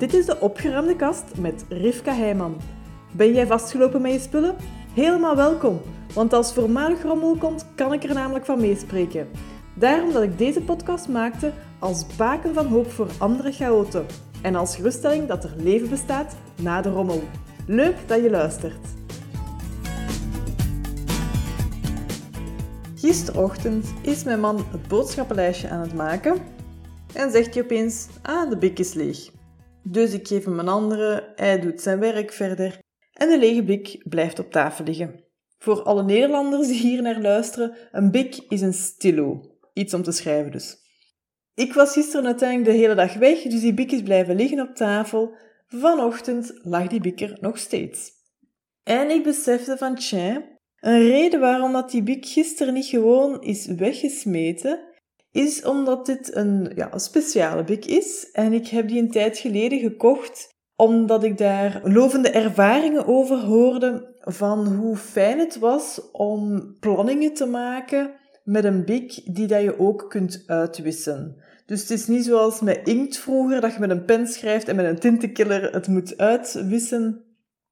Dit 0.00 0.14
is 0.14 0.26
de 0.26 0.40
opgeruimde 0.40 0.96
kast 0.96 1.24
met 1.38 1.64
Rivka 1.68 2.14
Heijman. 2.14 2.56
Ben 3.12 3.32
jij 3.32 3.46
vastgelopen 3.46 4.00
met 4.02 4.12
je 4.12 4.18
spullen? 4.18 4.56
Helemaal 4.94 5.36
welkom, 5.36 5.80
want 6.14 6.32
als 6.32 6.52
voormalig 6.52 7.02
rommel 7.02 7.36
komt, 7.36 7.66
kan 7.74 7.92
ik 7.92 8.04
er 8.04 8.14
namelijk 8.14 8.44
van 8.44 8.60
meespreken. 8.60 9.28
Daarom 9.74 10.12
dat 10.12 10.22
ik 10.22 10.38
deze 10.38 10.60
podcast 10.60 11.08
maakte 11.08 11.52
als 11.78 12.16
baken 12.16 12.54
van 12.54 12.66
hoop 12.66 12.90
voor 12.90 13.08
andere 13.18 13.52
chaoten 13.52 14.06
en 14.42 14.54
als 14.54 14.76
geruststelling 14.76 15.28
dat 15.28 15.44
er 15.44 15.54
leven 15.56 15.88
bestaat 15.90 16.36
na 16.62 16.80
de 16.80 16.90
rommel. 16.90 17.22
Leuk 17.66 17.96
dat 18.06 18.22
je 18.22 18.30
luistert. 18.30 18.86
Gisterochtend 22.94 23.92
is 24.02 24.24
mijn 24.24 24.40
man 24.40 24.56
het 24.70 24.88
boodschappenlijstje 24.88 25.68
aan 25.68 25.80
het 25.80 25.94
maken 25.94 26.36
en 27.12 27.30
zegt 27.30 27.54
hij 27.54 27.62
opeens: 27.62 28.06
Ah, 28.22 28.50
de 28.50 28.56
bik 28.56 28.78
is 28.78 28.94
leeg. 28.94 29.38
Dus 29.82 30.12
ik 30.12 30.26
geef 30.26 30.44
hem 30.44 30.58
een 30.58 30.68
andere, 30.68 31.32
hij 31.36 31.60
doet 31.60 31.80
zijn 31.80 31.98
werk 31.98 32.32
verder 32.32 32.78
en 33.12 33.28
de 33.28 33.38
lege 33.38 33.62
bik 33.62 34.02
blijft 34.08 34.38
op 34.38 34.50
tafel 34.50 34.84
liggen. 34.84 35.24
Voor 35.58 35.82
alle 35.82 36.02
Nederlanders 36.02 36.66
die 36.68 36.80
hier 36.80 37.02
naar 37.02 37.20
luisteren, 37.20 37.76
een 37.92 38.10
bik 38.10 38.36
is 38.48 38.60
een 38.60 38.72
stilo. 38.72 39.40
Iets 39.72 39.94
om 39.94 40.02
te 40.02 40.12
schrijven 40.12 40.52
dus. 40.52 40.76
Ik 41.54 41.72
was 41.72 41.92
gisteren 41.92 42.26
uiteindelijk 42.26 42.70
de 42.70 42.76
hele 42.76 42.94
dag 42.94 43.14
weg, 43.14 43.42
dus 43.42 43.60
die 43.60 43.74
bik 43.74 43.92
is 43.92 44.02
blijven 44.02 44.36
liggen 44.36 44.60
op 44.60 44.74
tafel. 44.74 45.34
Vanochtend 45.66 46.52
lag 46.62 46.86
die 46.86 47.00
bik 47.00 47.20
er 47.20 47.36
nog 47.40 47.58
steeds. 47.58 48.10
En 48.82 49.10
ik 49.10 49.22
besefte 49.22 49.76
van, 49.76 49.94
tja, 49.94 50.42
een 50.80 51.08
reden 51.08 51.40
waarom 51.40 51.72
dat 51.72 51.90
die 51.90 52.02
bik 52.02 52.26
gisteren 52.26 52.74
niet 52.74 52.86
gewoon 52.86 53.42
is 53.42 53.66
weggesmeten, 53.66 54.80
is 55.32 55.64
omdat 55.64 56.06
dit 56.06 56.36
een, 56.36 56.72
ja, 56.74 56.92
een 56.92 57.00
speciale 57.00 57.64
bik 57.64 57.84
is. 57.84 58.30
En 58.32 58.52
ik 58.52 58.68
heb 58.68 58.88
die 58.88 59.00
een 59.00 59.10
tijd 59.10 59.38
geleden 59.38 59.78
gekocht 59.78 60.48
omdat 60.76 61.24
ik 61.24 61.38
daar 61.38 61.80
lovende 61.84 62.30
ervaringen 62.30 63.06
over 63.06 63.38
hoorde 63.38 64.14
van 64.20 64.66
hoe 64.66 64.96
fijn 64.96 65.38
het 65.38 65.58
was 65.58 66.10
om 66.12 66.72
planningen 66.78 67.34
te 67.34 67.46
maken 67.46 68.10
met 68.44 68.64
een 68.64 68.84
bik 68.84 69.34
die 69.34 69.46
dat 69.46 69.62
je 69.62 69.78
ook 69.78 70.10
kunt 70.10 70.42
uitwissen. 70.46 71.36
Dus 71.66 71.80
het 71.80 71.90
is 71.90 72.06
niet 72.06 72.24
zoals 72.24 72.60
met 72.60 72.80
inkt 72.84 73.18
vroeger, 73.18 73.60
dat 73.60 73.72
je 73.72 73.80
met 73.80 73.90
een 73.90 74.04
pen 74.04 74.26
schrijft 74.26 74.68
en 74.68 74.76
met 74.76 74.84
een 74.84 74.98
tintenkiller 74.98 75.72
het 75.72 75.88
moet 75.88 76.18
uitwissen. 76.18 77.24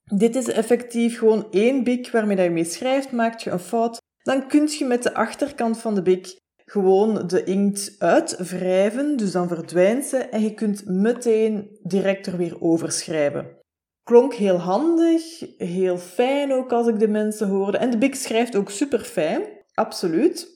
Dit 0.04 0.36
is 0.36 0.48
effectief 0.48 1.18
gewoon 1.18 1.46
één 1.50 1.84
bik 1.84 2.10
waarmee 2.10 2.42
je 2.42 2.50
mee 2.50 2.64
schrijft, 2.64 3.12
maakt 3.12 3.42
je 3.42 3.50
een 3.50 3.58
fout. 3.58 4.00
Dan 4.22 4.48
kun 4.48 4.68
je 4.78 4.84
met 4.84 5.02
de 5.02 5.14
achterkant 5.14 5.78
van 5.78 5.94
de 5.94 6.02
bik 6.02 6.38
gewoon 6.70 7.26
de 7.26 7.44
inkt 7.44 7.94
uitwrijven, 7.98 9.16
dus 9.16 9.32
dan 9.32 9.48
verdwijnt 9.48 10.04
ze 10.04 10.16
en 10.16 10.42
je 10.42 10.54
kunt 10.54 10.82
meteen 10.86 11.78
direct 11.82 12.26
er 12.26 12.36
weer 12.36 12.60
over 12.60 12.92
schrijven. 12.92 13.56
Klonk 14.02 14.34
heel 14.34 14.56
handig, 14.56 15.22
heel 15.56 15.98
fijn 15.98 16.52
ook 16.52 16.72
als 16.72 16.86
ik 16.86 16.98
de 16.98 17.08
mensen 17.08 17.48
hoorde. 17.48 17.78
En 17.78 17.90
de 17.90 17.98
Bik 17.98 18.14
schrijft 18.14 18.56
ook 18.56 18.70
super 18.70 19.00
fijn, 19.00 19.42
absoluut. 19.74 20.48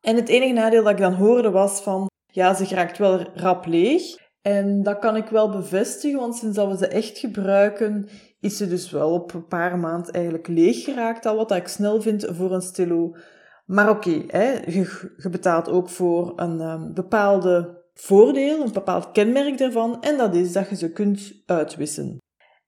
En 0.00 0.16
het 0.16 0.28
enige 0.28 0.52
nadeel 0.52 0.82
dat 0.82 0.92
ik 0.92 0.98
dan 0.98 1.14
hoorde 1.14 1.50
was 1.50 1.80
van, 1.80 2.06
ja, 2.26 2.54
ze 2.54 2.74
raakt 2.74 2.98
wel 2.98 3.18
rap 3.34 3.66
leeg. 3.66 4.02
En 4.42 4.82
dat 4.82 4.98
kan 4.98 5.16
ik 5.16 5.28
wel 5.28 5.50
bevestigen, 5.50 6.18
want 6.20 6.36
sinds 6.36 6.56
dat 6.56 6.68
we 6.68 6.76
ze 6.76 6.86
echt 6.86 7.18
gebruiken, 7.18 8.08
is 8.40 8.56
ze 8.56 8.68
dus 8.68 8.90
wel 8.90 9.12
op 9.12 9.34
een 9.34 9.46
paar 9.46 9.78
maanden 9.78 10.12
eigenlijk 10.12 10.48
leeg 10.48 10.84
geraakt. 10.84 11.26
Al 11.26 11.36
wat 11.36 11.52
ik 11.52 11.68
snel 11.68 12.02
vind 12.02 12.26
voor 12.30 12.52
een 12.52 12.62
stilo. 12.62 13.16
Maar 13.64 13.90
oké, 13.90 14.10
je, 14.10 15.12
je, 15.16 15.28
betaalt 15.30 15.68
ook 15.68 15.88
voor 15.88 16.32
een 16.36 16.60
um, 16.60 16.94
bepaalde 16.94 17.82
voordeel, 17.94 18.62
een 18.62 18.72
bepaald 18.72 19.12
kenmerk 19.12 19.58
daarvan, 19.58 20.02
en 20.02 20.16
dat 20.16 20.34
is 20.34 20.52
dat 20.52 20.68
je 20.68 20.76
ze 20.76 20.92
kunt 20.92 21.42
uitwissen. 21.46 22.18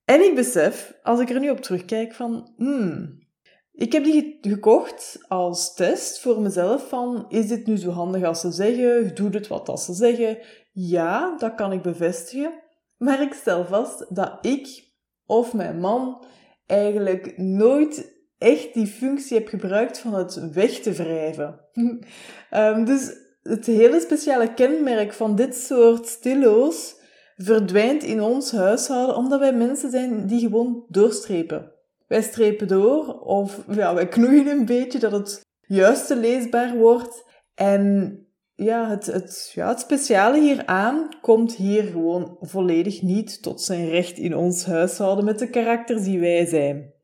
En 0.05 0.25
ik 0.25 0.35
besef, 0.35 0.99
als 1.03 1.21
ik 1.21 1.31
er 1.31 1.41
nu 1.41 1.51
op 1.51 1.61
terugkijk, 1.61 2.15
van, 2.15 2.53
hmm, 2.57 3.19
ik 3.73 3.93
heb 3.93 4.05
die 4.05 4.39
gekocht 4.41 5.25
als 5.29 5.75
test 5.75 6.21
voor 6.21 6.41
mezelf 6.41 6.89
van, 6.89 7.25
is 7.29 7.49
dit 7.49 7.67
nu 7.67 7.77
zo 7.77 7.91
handig 7.91 8.25
als 8.25 8.41
ze 8.41 8.51
zeggen? 8.51 9.15
Doet 9.15 9.35
het 9.35 9.47
wat 9.47 9.69
als 9.69 9.85
ze 9.85 9.93
zeggen? 9.93 10.39
Ja, 10.73 11.37
dat 11.39 11.55
kan 11.55 11.73
ik 11.73 11.83
bevestigen. 11.83 12.63
Maar 12.97 13.23
ik 13.23 13.33
stel 13.35 13.65
vast 13.65 14.15
dat 14.15 14.39
ik 14.41 14.93
of 15.27 15.55
mijn 15.55 15.81
man 15.81 16.25
eigenlijk 16.67 17.39
nooit 17.39 18.16
echt 18.39 18.75
die 18.75 18.87
functie 18.87 19.37
heb 19.37 19.49
gebruikt 19.49 19.99
van 19.99 20.15
het 20.15 20.51
weg 20.53 20.71
te 20.71 20.93
wrijven. 20.93 21.61
um, 22.51 22.85
dus 22.91 23.13
het 23.43 23.67
hele 23.67 24.01
speciale 24.01 24.55
kenmerk 24.55 25.13
van 25.13 25.37
dit 25.37 25.57
soort 25.57 26.07
stilo's 26.07 26.95
verdwijnt 27.37 28.03
in 28.03 28.23
ons 28.23 28.53
huishouden 28.53 29.17
omdat 29.17 29.41
wij 29.41 29.53
mensen 29.53 29.91
zijn 29.91 30.27
die 30.27 30.41
gewoon 30.41 30.85
doorstrepen. 30.89 31.73
Wij 32.07 32.23
strepen 32.23 32.69
door 32.69 33.21
of 33.21 33.65
ja, 33.71 33.95
wij 33.95 34.09
knoeien 34.09 34.47
een 34.47 34.65
beetje 34.65 34.99
dat 34.99 35.13
het 35.13 35.41
juiste 35.61 36.17
leesbaar 36.17 36.77
wordt. 36.77 37.25
En 37.55 38.19
ja, 38.55 38.89
het, 38.89 39.07
het, 39.07 39.53
ja, 39.55 39.69
het 39.69 39.81
speciale 39.81 40.41
hieraan 40.41 41.09
komt 41.21 41.55
hier 41.55 41.83
gewoon 41.83 42.37
volledig 42.41 43.03
niet 43.03 43.43
tot 43.43 43.63
zijn 43.63 43.89
recht 43.89 44.19
in 44.19 44.37
ons 44.37 44.65
huishouden 44.65 45.25
met 45.25 45.39
de 45.39 45.51
karakters 45.51 46.03
die 46.03 46.21
wij 46.21 46.47
zijn. 46.47 46.95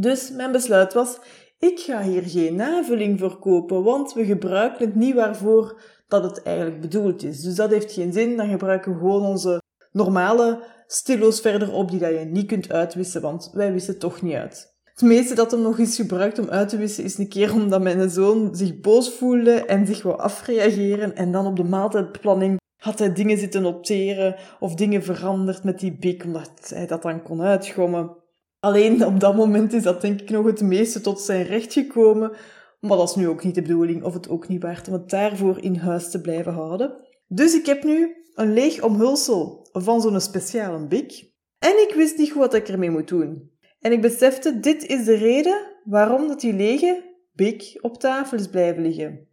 Dus 0.00 0.30
mijn 0.30 0.52
besluit 0.52 0.92
was, 0.92 1.18
ik 1.58 1.78
ga 1.78 2.02
hier 2.02 2.22
geen 2.22 2.54
navulling 2.54 3.18
voor 3.18 3.38
kopen, 3.38 3.82
want 3.82 4.12
we 4.12 4.24
gebruiken 4.24 4.86
het 4.86 4.94
niet 4.94 5.14
waarvoor 5.14 5.80
dat 6.08 6.22
het 6.22 6.42
eigenlijk 6.42 6.80
bedoeld 6.80 7.22
is. 7.22 7.40
Dus 7.40 7.54
dat 7.54 7.70
heeft 7.70 7.92
geen 7.92 8.12
zin, 8.12 8.36
dan 8.36 8.48
gebruiken 8.48 8.92
we 8.92 8.98
gewoon 8.98 9.22
onze 9.22 9.62
normale 9.92 10.62
stilo's 10.86 11.40
verder 11.40 11.72
op 11.72 11.90
die 11.90 12.00
dat 12.00 12.10
je 12.10 12.18
niet 12.24 12.46
kunt 12.46 12.72
uitwissen, 12.72 13.20
want 13.20 13.50
wij 13.52 13.72
wissen 13.72 13.98
toch 13.98 14.22
niet 14.22 14.34
uit. 14.34 14.76
Het 14.84 15.08
meeste 15.08 15.34
dat 15.34 15.50
hem 15.50 15.60
nog 15.60 15.78
is 15.78 15.96
gebruikt 15.96 16.38
om 16.38 16.48
uit 16.48 16.68
te 16.68 16.76
wissen 16.76 17.04
is 17.04 17.18
een 17.18 17.28
keer 17.28 17.52
omdat 17.54 17.82
mijn 17.82 18.10
zoon 18.10 18.54
zich 18.54 18.80
boos 18.80 19.10
voelde 19.10 19.64
en 19.64 19.86
zich 19.86 20.02
wou 20.02 20.18
afreageren 20.18 21.16
en 21.16 21.32
dan 21.32 21.46
op 21.46 21.56
de 21.56 21.64
maaltijdplanning 21.64 22.56
had 22.78 22.98
hij 22.98 23.12
dingen 23.12 23.38
zitten 23.38 23.62
noteren 23.62 24.36
of 24.60 24.74
dingen 24.74 25.02
veranderd 25.02 25.64
met 25.64 25.78
die 25.78 25.96
bik 25.98 26.24
omdat 26.24 26.50
hij 26.74 26.86
dat 26.86 27.02
dan 27.02 27.22
kon 27.22 27.42
uitgommen. 27.42 28.16
Alleen 28.60 29.06
op 29.06 29.20
dat 29.20 29.36
moment 29.36 29.72
is 29.72 29.82
dat 29.82 30.00
denk 30.00 30.20
ik 30.20 30.30
nog 30.30 30.46
het 30.46 30.60
meeste 30.60 31.00
tot 31.00 31.20
zijn 31.20 31.44
recht 31.44 31.72
gekomen, 31.72 32.32
maar 32.80 32.96
dat 32.96 33.08
is 33.08 33.14
nu 33.14 33.28
ook 33.28 33.44
niet 33.44 33.54
de 33.54 33.62
bedoeling 33.62 34.04
of 34.04 34.14
het 34.14 34.28
ook 34.28 34.48
niet 34.48 34.62
waard 34.62 34.88
om 34.88 34.92
het 34.92 35.10
daarvoor 35.10 35.62
in 35.62 35.76
huis 35.76 36.10
te 36.10 36.20
blijven 36.20 36.52
houden. 36.52 36.94
Dus 37.26 37.54
ik 37.54 37.66
heb 37.66 37.84
nu 37.84 38.16
een 38.34 38.52
leeg 38.52 38.82
omhulsel 38.82 39.68
van 39.72 40.00
zo'n 40.00 40.20
speciale 40.20 40.86
bik 40.86 41.32
en 41.58 41.82
ik 41.88 41.92
wist 41.94 42.18
niet 42.18 42.30
goed 42.30 42.40
wat 42.40 42.54
ik 42.54 42.68
ermee 42.68 42.90
moet 42.90 43.08
doen. 43.08 43.50
En 43.80 43.92
ik 43.92 44.00
besefte, 44.00 44.60
dit 44.60 44.86
is 44.86 45.04
de 45.04 45.14
reden 45.14 45.76
waarom 45.84 46.28
dat 46.28 46.40
die 46.40 46.52
lege 46.52 47.16
bik 47.32 47.78
op 47.80 48.00
tafel 48.00 48.38
is 48.38 48.48
blijven 48.48 48.82
liggen. 48.82 49.28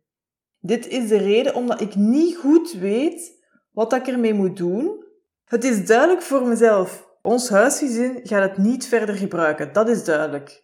Dit 0.60 0.88
is 0.88 1.08
de 1.08 1.18
reden 1.18 1.56
omdat 1.56 1.82
ik 1.82 1.96
niet 1.96 2.36
goed 2.36 2.72
weet 2.72 3.44
wat 3.72 3.94
ik 3.94 4.08
ermee 4.08 4.34
moet 4.34 4.58
doen. 4.58 5.04
Het 5.46 5.64
is 5.64 5.88
duidelijk 5.88 6.22
voor 6.22 6.48
mezelf 6.48 7.05
ons 7.26 7.50
huisgezin 7.50 8.20
gaat 8.24 8.50
het 8.50 8.58
niet 8.58 8.88
verder 8.88 9.16
gebruiken, 9.16 9.74
dat 9.74 9.90
is 9.90 10.04
duidelijk. 10.04 10.64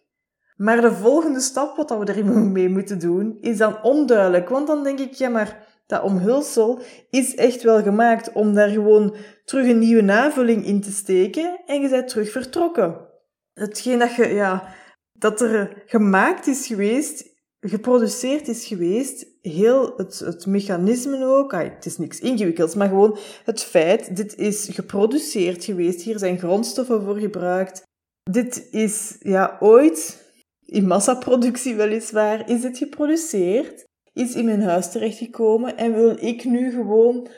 Maar 0.56 0.80
de 0.80 0.92
volgende 0.92 1.40
stap, 1.40 1.76
wat 1.76 1.98
we 1.98 2.12
ermee 2.12 2.68
moeten 2.68 2.98
doen, 2.98 3.38
is 3.40 3.56
dan 3.56 3.82
onduidelijk. 3.82 4.48
Want 4.48 4.66
dan 4.66 4.82
denk 4.82 4.98
ik, 4.98 5.12
ja, 5.12 5.28
maar 5.28 5.66
dat 5.86 6.02
omhulsel 6.02 6.80
is 7.10 7.34
echt 7.34 7.62
wel 7.62 7.82
gemaakt 7.82 8.32
om 8.32 8.54
daar 8.54 8.68
gewoon 8.68 9.16
terug 9.44 9.66
een 9.66 9.78
nieuwe 9.78 10.02
navulling 10.02 10.66
in 10.66 10.80
te 10.80 10.90
steken 10.90 11.60
en 11.66 11.80
je 11.80 11.88
bent 11.88 12.08
terug 12.08 12.30
vertrokken. 12.30 13.08
Hetgeen 13.52 13.98
dat, 13.98 14.14
je, 14.14 14.28
ja, 14.28 14.74
dat 15.12 15.40
er 15.40 15.82
gemaakt 15.86 16.46
is 16.46 16.66
geweest, 16.66 17.31
geproduceerd 17.64 18.48
is 18.48 18.66
geweest, 18.66 19.26
heel 19.40 19.96
het, 19.96 20.18
het 20.18 20.46
mechanisme 20.46 21.24
ook, 21.24 21.52
het 21.52 21.86
is 21.86 21.98
niks 21.98 22.20
ingewikkelds, 22.20 22.74
maar 22.74 22.88
gewoon 22.88 23.18
het 23.44 23.62
feit, 23.62 24.16
dit 24.16 24.36
is 24.36 24.68
geproduceerd 24.72 25.64
geweest, 25.64 26.02
hier 26.02 26.18
zijn 26.18 26.38
grondstoffen 26.38 27.02
voor 27.02 27.18
gebruikt. 27.18 27.82
Dit 28.30 28.68
is 28.70 29.16
ja, 29.20 29.56
ooit, 29.60 30.24
in 30.66 30.86
massaproductie 30.86 31.74
weliswaar, 31.74 32.50
is 32.50 32.60
dit 32.60 32.78
geproduceerd, 32.78 33.84
is 34.12 34.34
in 34.34 34.44
mijn 34.44 34.62
huis 34.62 34.90
terechtgekomen 34.90 35.76
en 35.76 35.94
wil 35.94 36.16
ik 36.20 36.44
nu 36.44 36.70
gewoon, 36.70 37.28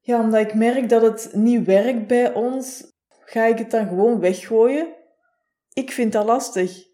ja, 0.00 0.20
omdat 0.20 0.40
ik 0.40 0.54
merk 0.54 0.88
dat 0.88 1.02
het 1.02 1.30
niet 1.32 1.66
werkt 1.66 2.06
bij 2.06 2.34
ons, 2.34 2.92
ga 3.24 3.44
ik 3.44 3.58
het 3.58 3.70
dan 3.70 3.88
gewoon 3.88 4.20
weggooien. 4.20 4.94
Ik 5.72 5.90
vind 5.90 6.12
dat 6.12 6.24
lastig. 6.24 6.87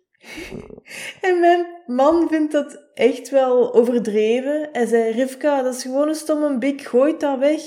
En 1.20 1.40
mijn 1.40 1.66
man 1.86 2.28
vindt 2.28 2.52
dat 2.52 2.82
echt 2.94 3.30
wel 3.30 3.74
overdreven. 3.74 4.68
Hij 4.72 4.86
zei, 4.86 5.12
Rivka, 5.12 5.62
dat 5.62 5.74
is 5.74 5.82
gewoon 5.82 6.08
een 6.08 6.14
stomme 6.14 6.58
bik, 6.58 6.80
gooi 6.80 7.16
dat 7.18 7.38
weg. 7.38 7.62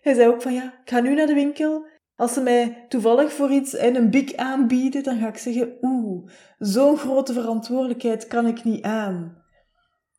Hij 0.00 0.14
zei 0.14 0.28
ook 0.28 0.42
van, 0.42 0.54
ja, 0.54 0.64
ik 0.64 0.90
ga 0.90 1.00
nu 1.00 1.14
naar 1.14 1.26
de 1.26 1.34
winkel. 1.34 1.86
Als 2.16 2.32
ze 2.32 2.40
mij 2.40 2.84
toevallig 2.88 3.32
voor 3.32 3.50
iets 3.50 3.74
en 3.74 3.96
een 3.96 4.10
bik 4.10 4.34
aanbieden, 4.36 5.02
dan 5.02 5.18
ga 5.18 5.28
ik 5.28 5.36
zeggen, 5.36 5.76
oeh, 5.80 6.30
zo'n 6.58 6.96
grote 6.96 7.32
verantwoordelijkheid 7.32 8.26
kan 8.26 8.46
ik 8.46 8.64
niet 8.64 8.84
aan. 8.84 9.44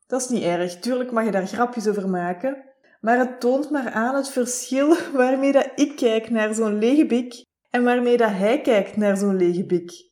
Dat 0.08 0.22
is 0.22 0.30
niet 0.30 0.44
erg, 0.44 0.80
tuurlijk 0.80 1.12
mag 1.12 1.26
je 1.26 1.32
daar 1.32 1.48
grapjes 1.48 1.88
over 1.88 2.10
maken, 2.10 2.64
maar 3.02 3.18
het 3.18 3.40
toont 3.40 3.70
maar 3.70 3.92
aan 3.92 4.16
het 4.16 4.30
verschil 4.30 4.96
waarmee 5.14 5.52
dat 5.52 5.72
ik 5.76 5.96
kijk 5.96 6.30
naar 6.30 6.54
zo'n 6.54 6.80
lege 6.80 7.06
bik 7.06 7.46
En 7.70 7.84
waarmee 7.84 8.18
dat 8.18 8.32
hij 8.32 8.62
kijkt 8.62 8.98
naar 8.98 9.18
zo'n 9.18 9.38
lege 9.38 9.66
bik. 9.66 10.07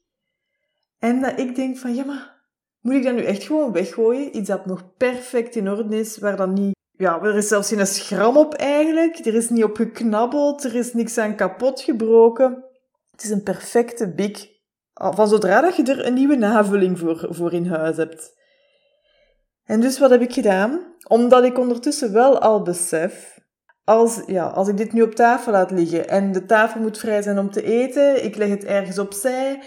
En 1.00 1.22
dat 1.22 1.40
ik 1.40 1.56
denk 1.56 1.78
van, 1.78 1.96
ja 1.96 2.06
maar, 2.06 2.36
moet 2.82 2.94
ik 2.94 3.04
dat 3.04 3.14
nu 3.14 3.24
echt 3.24 3.44
gewoon 3.44 3.72
weggooien? 3.72 4.38
Iets 4.38 4.50
dat 4.50 4.66
nog 4.66 4.96
perfect 4.98 5.56
in 5.56 5.70
orde 5.70 6.00
is, 6.00 6.18
waar 6.18 6.36
dan 6.36 6.54
niet... 6.54 6.74
Ja, 6.98 7.22
er 7.22 7.36
is 7.36 7.48
zelfs 7.48 7.70
geen 7.70 7.88
schram 7.88 8.38
op 8.38 8.54
eigenlijk. 8.54 9.26
Er 9.26 9.34
is 9.34 9.50
niet 9.50 9.64
op 9.64 9.76
geknabbeld. 9.76 10.64
Er 10.64 10.76
is 10.76 10.94
niks 10.94 11.18
aan 11.18 11.36
kapot 11.36 11.82
gebroken. 11.82 12.64
Het 13.12 13.24
is 13.24 13.30
een 13.30 13.44
perfecte 13.44 14.14
bik. 14.14 14.54
Van 14.94 15.28
zodra 15.28 15.62
dat 15.62 15.76
je 15.76 15.84
er 15.84 16.06
een 16.06 16.14
nieuwe 16.14 16.36
navulling 16.36 17.00
voor, 17.00 17.28
voor 17.30 17.54
in 17.54 17.68
huis 17.68 17.98
hebt. 17.98 18.34
En 19.64 19.82
dus 19.82 20.00
wat 20.00 20.10
heb 20.10 20.22
ik 20.22 20.34
gedaan? 20.34 20.96
Omdat 21.08 21.44
ik 21.44 21.58
ondertussen 21.58 22.14
wel 22.14 22.40
al 22.40 22.62
besef, 22.62 23.40
als, 23.84 24.22
ja, 24.26 24.48
als 24.48 24.68
ik 24.68 24.78
dit 24.78 24.94
nu 24.94 25.02
op 25.02 25.16
tafel 25.16 25.52
laat 25.52 25.72
liggen 25.72 26.08
en 26.08 26.32
de 26.32 26.46
tafel 26.46 26.82
moet 26.82 26.98
vrij 26.98 27.22
zijn 27.22 27.40
om 27.40 27.52
te 27.52 27.64
eten, 27.64 28.24
ik 28.24 28.36
leg 28.36 28.50
het 28.50 28.66
ergens 28.66 29.00
opzij, 29.00 29.62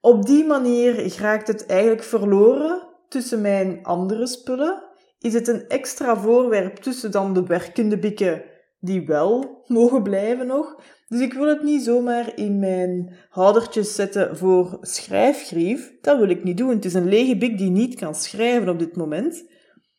op 0.00 0.26
die 0.26 0.44
manier 0.44 1.16
raakt 1.18 1.46
het 1.46 1.66
eigenlijk 1.66 2.02
verloren 2.02 2.86
tussen 3.08 3.40
mijn 3.40 3.78
andere 3.82 4.26
spullen. 4.26 4.82
Is 5.18 5.34
het 5.34 5.48
een 5.48 5.68
extra 5.68 6.16
voorwerp 6.16 6.76
tussen 6.76 7.10
dan 7.10 7.34
de 7.34 7.46
werkende 7.46 7.98
bikken 7.98 8.42
die 8.80 9.06
wel 9.06 9.44
mogen 9.66 10.02
blijven 10.02 10.46
nog. 10.46 10.80
Dus 11.08 11.20
ik 11.20 11.32
wil 11.32 11.46
het 11.46 11.62
niet 11.62 11.82
zomaar 11.82 12.36
in 12.36 12.58
mijn 12.58 13.14
houdertjes 13.28 13.94
zetten 13.94 14.36
voor 14.36 14.78
schrijfgrief. 14.80 15.92
Dat 16.00 16.18
wil 16.18 16.28
ik 16.28 16.44
niet 16.44 16.56
doen. 16.56 16.70
Het 16.70 16.84
is 16.84 16.94
een 16.94 17.08
lege 17.08 17.36
bik 17.36 17.58
die 17.58 17.70
niet 17.70 17.94
kan 17.94 18.14
schrijven 18.14 18.68
op 18.68 18.78
dit 18.78 18.96
moment. 18.96 19.44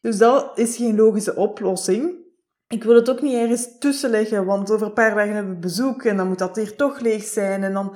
Dus 0.01 0.17
dat 0.17 0.57
is 0.57 0.75
geen 0.75 0.95
logische 0.95 1.35
oplossing. 1.35 2.27
Ik 2.67 2.83
wil 2.83 2.95
het 2.95 3.09
ook 3.09 3.21
niet 3.21 3.33
ergens 3.33 3.77
tussen 3.77 4.09
leggen, 4.09 4.45
want 4.45 4.71
over 4.71 4.87
een 4.87 4.93
paar 4.93 5.15
dagen 5.15 5.33
hebben 5.33 5.53
we 5.53 5.59
bezoek 5.59 6.03
en 6.03 6.17
dan 6.17 6.27
moet 6.27 6.39
dat 6.39 6.55
hier 6.55 6.75
toch 6.75 6.99
leeg 6.99 7.23
zijn. 7.23 7.63
En 7.63 7.73
dan, 7.73 7.95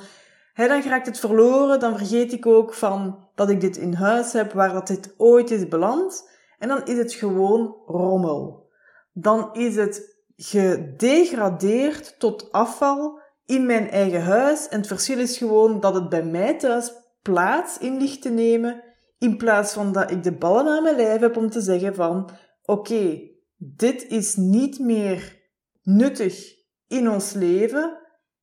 hè, 0.53 0.67
dan 0.67 0.81
raakt 0.81 1.05
het 1.05 1.19
verloren. 1.19 1.79
Dan 1.79 1.97
vergeet 1.97 2.33
ik 2.33 2.45
ook 2.45 2.73
van 2.73 3.27
dat 3.35 3.49
ik 3.49 3.61
dit 3.61 3.77
in 3.77 3.93
huis 3.93 4.33
heb, 4.33 4.51
waar 4.51 4.73
dat 4.73 4.87
dit 4.87 5.13
ooit 5.17 5.51
is 5.51 5.67
beland. 5.67 6.29
En 6.59 6.67
dan 6.67 6.85
is 6.85 6.97
het 6.97 7.13
gewoon 7.13 7.75
rommel. 7.85 8.69
Dan 9.13 9.53
is 9.53 9.75
het 9.75 10.21
gedegradeerd 10.35 12.19
tot 12.19 12.51
afval 12.51 13.19
in 13.45 13.65
mijn 13.65 13.89
eigen 13.89 14.21
huis. 14.21 14.67
En 14.67 14.77
het 14.77 14.87
verschil 14.87 15.19
is 15.19 15.37
gewoon 15.37 15.79
dat 15.79 15.93
het 15.93 16.09
bij 16.09 16.23
mij 16.23 16.57
thuis 16.57 16.93
plaats 17.21 17.77
in 17.77 17.97
ligt 17.97 18.21
te 18.21 18.29
nemen, 18.29 18.83
in 19.17 19.37
plaats 19.37 19.73
van 19.73 19.91
dat 19.91 20.11
ik 20.11 20.23
de 20.23 20.37
ballen 20.37 20.77
aan 20.77 20.83
mijn 20.83 20.95
lijf 20.95 21.19
heb 21.19 21.37
om 21.37 21.49
te 21.49 21.61
zeggen 21.61 21.95
van, 21.95 22.29
oké, 22.63 23.19
dit 23.57 24.07
is 24.07 24.35
niet 24.35 24.79
meer 24.79 25.41
nuttig 25.83 26.55
in 26.87 27.09
ons 27.09 27.33
leven 27.33 27.97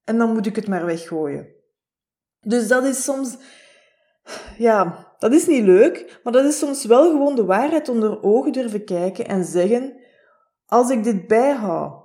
en 0.04 0.18
dan 0.18 0.32
moet 0.32 0.46
ik 0.46 0.56
het 0.56 0.68
maar 0.68 0.86
weggooien. 0.86 1.58
Dus 2.40 2.68
dat 2.68 2.84
is 2.84 3.04
soms, 3.04 3.36
ja, 4.58 5.06
dat 5.18 5.32
is 5.32 5.46
niet 5.46 5.64
leuk, 5.64 6.20
maar 6.24 6.32
dat 6.32 6.44
is 6.44 6.58
soms 6.58 6.84
wel 6.84 7.10
gewoon 7.10 7.34
de 7.34 7.44
waarheid 7.44 7.88
onder 7.88 8.22
ogen 8.22 8.52
durven 8.52 8.84
kijken 8.84 9.26
en 9.26 9.44
zeggen, 9.44 9.96
als 10.66 10.90
ik 10.90 11.04
dit 11.04 11.26
bijhoud 11.26 12.02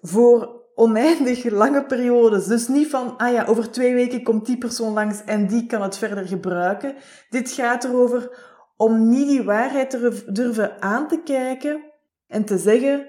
voor 0.00 0.60
oneindig 0.74 1.50
lange 1.50 1.84
periodes, 1.84 2.46
dus 2.46 2.68
niet 2.68 2.88
van, 2.88 3.16
ah 3.16 3.32
ja, 3.32 3.44
over 3.44 3.70
twee 3.70 3.94
weken 3.94 4.22
komt 4.22 4.46
die 4.46 4.58
persoon 4.58 4.92
langs 4.92 5.24
en 5.24 5.46
die 5.46 5.66
kan 5.66 5.82
het 5.82 5.98
verder 5.98 6.26
gebruiken. 6.26 6.94
Dit 7.30 7.50
gaat 7.50 7.84
erover 7.84 8.48
om 8.76 9.08
niet 9.08 9.28
die 9.28 9.42
waarheid 9.42 9.98
durven 10.34 10.82
aan 10.82 11.08
te 11.08 11.22
kijken 11.22 11.84
en 12.26 12.44
te 12.44 12.58
zeggen, 12.58 13.06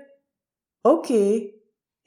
oké, 0.82 1.50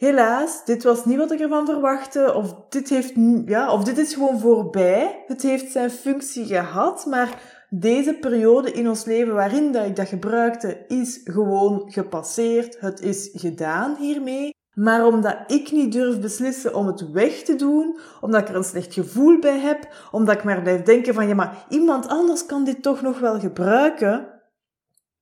helaas, 0.04 0.64
dit 0.64 0.82
was 0.82 1.04
niet 1.04 1.18
wat 1.18 1.32
ik 1.32 1.40
ervan 1.40 1.66
verwachtte, 1.66 2.34
of 2.34 2.54
dit, 2.68 2.88
heeft, 2.88 3.12
ja, 3.46 3.72
of 3.72 3.84
dit 3.84 3.98
is 3.98 4.14
gewoon 4.14 4.38
voorbij. 4.38 5.24
Het 5.26 5.42
heeft 5.42 5.72
zijn 5.72 5.90
functie 5.90 6.46
gehad, 6.46 7.06
maar 7.06 7.40
deze 7.68 8.14
periode 8.14 8.72
in 8.72 8.88
ons 8.88 9.04
leven 9.04 9.34
waarin 9.34 9.72
dat 9.72 9.86
ik 9.86 9.96
dat 9.96 10.08
gebruikte, 10.08 10.84
is 10.88 11.20
gewoon 11.24 11.82
gepasseerd. 11.86 12.80
Het 12.80 13.00
is 13.00 13.30
gedaan 13.32 13.96
hiermee. 13.98 14.52
Maar 14.74 15.06
omdat 15.06 15.36
ik 15.46 15.72
niet 15.72 15.92
durf 15.92 16.20
beslissen 16.20 16.74
om 16.74 16.86
het 16.86 17.10
weg 17.10 17.42
te 17.42 17.54
doen, 17.56 17.98
omdat 18.20 18.40
ik 18.40 18.48
er 18.48 18.56
een 18.56 18.64
slecht 18.64 18.94
gevoel 18.94 19.38
bij 19.38 19.58
heb, 19.58 19.88
omdat 20.10 20.34
ik 20.34 20.44
maar 20.44 20.62
blijf 20.62 20.82
denken 20.82 21.14
van 21.14 21.28
ja, 21.28 21.34
maar 21.34 21.66
iemand 21.68 22.08
anders 22.08 22.46
kan 22.46 22.64
dit 22.64 22.82
toch 22.82 23.02
nog 23.02 23.18
wel 23.18 23.40
gebruiken. 23.40 24.28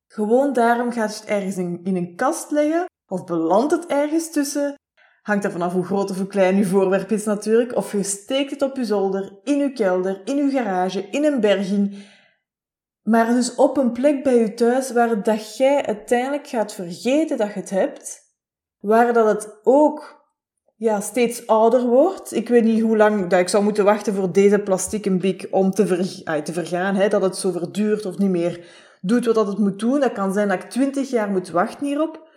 Gewoon 0.07 0.53
daarom 0.53 0.93
gaat 0.93 1.15
het 1.15 1.25
ergens 1.25 1.57
in, 1.57 1.81
in 1.85 1.97
een 1.97 2.17
kast 2.17 2.51
leggen, 2.51 2.85
of 3.13 3.25
belandt 3.25 3.73
het 3.73 3.87
ergens 3.87 4.31
tussen. 4.31 4.75
Hangt 5.23 5.45
er 5.45 5.51
vanaf 5.51 5.73
hoe 5.73 5.85
groot 5.85 6.11
of 6.11 6.17
hoe 6.17 6.27
klein 6.27 6.57
uw 6.57 6.65
voorwerp 6.65 7.11
is 7.11 7.25
natuurlijk. 7.25 7.77
Of 7.77 7.93
je 7.93 8.03
steekt 8.03 8.51
het 8.51 8.63
op 8.63 8.77
uw 8.77 8.85
zolder, 8.85 9.41
in 9.43 9.61
uw 9.61 9.73
kelder, 9.73 10.21
in 10.25 10.39
uw 10.39 10.51
garage, 10.51 11.09
in 11.11 11.25
een 11.25 11.41
berging. 11.41 11.97
Maar 13.03 13.27
dus 13.27 13.55
op 13.55 13.77
een 13.77 13.93
plek 13.93 14.23
bij 14.23 14.39
je 14.39 14.55
thuis 14.55 14.93
waar 14.93 15.23
dat 15.23 15.57
jij 15.57 15.87
uiteindelijk 15.87 16.47
gaat 16.47 16.75
vergeten 16.75 17.37
dat 17.37 17.53
je 17.53 17.61
het 17.61 17.71
hebt. 17.71 18.21
Waar 18.79 19.13
dat 19.13 19.27
het 19.27 19.59
ook 19.63 20.25
ja, 20.77 21.01
steeds 21.01 21.47
ouder 21.47 21.87
wordt. 21.87 22.35
Ik 22.35 22.49
weet 22.49 22.65
niet 22.65 22.83
hoe 22.83 22.97
lang 22.97 23.27
dat 23.27 23.41
ik 23.41 23.49
zou 23.49 23.65
moeten 23.65 23.85
wachten 23.85 24.15
voor 24.15 24.33
deze 24.33 24.59
plastieke 24.59 25.17
bik 25.17 25.49
om 25.51 25.71
te, 25.71 25.85
te 26.43 26.53
vergaan. 26.53 26.95
Hè, 26.95 27.09
dat 27.09 27.23
het 27.23 27.37
zo 27.37 27.51
verduurt 27.51 28.07
of 28.07 28.19
niet 28.19 28.31
meer 28.31 28.65
doet 29.01 29.27
wat 29.27 29.47
het 29.47 29.59
moet 29.59 29.79
doen. 29.79 30.01
Dat 30.01 30.13
kan 30.13 30.33
zijn 30.33 30.49
dat 30.49 30.63
ik 30.63 30.71
twintig 30.71 31.11
jaar 31.11 31.31
moet 31.31 31.51
wachten 31.51 31.87
hierop. 31.87 32.31